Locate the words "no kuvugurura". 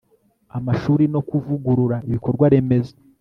1.13-1.97